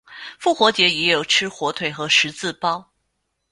[0.39, 2.91] 复活节亦有吃火腿和十字包。